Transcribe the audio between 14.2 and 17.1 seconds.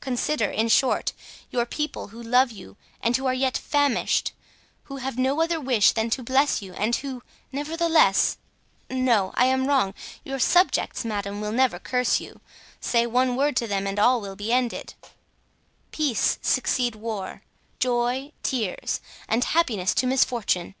will be ended—peace succeed